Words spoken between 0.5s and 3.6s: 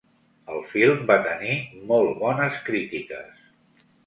El film va tenir molt bones crítiques.